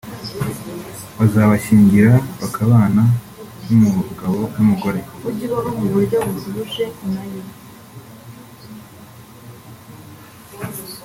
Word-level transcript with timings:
bazabashyingira 1.17 2.13
bakabana 2.41 3.03
nk’umugabo 3.63 4.39
n’umugore 4.55 4.99